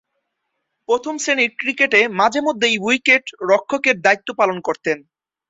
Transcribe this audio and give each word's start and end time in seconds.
প্রথম-শ্রেণীর 0.89 1.51
ক্রিকেটে 1.57 2.07
মাঝে-মধ্যেই 2.19 2.75
উইকেট-রক্ষকের 2.79 3.95
দায়িত্ব 4.01 4.29
পালন 4.37 4.57
করতেন। 4.61 4.97